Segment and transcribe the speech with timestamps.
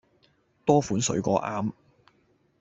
[0.65, 1.73] 多款水果啱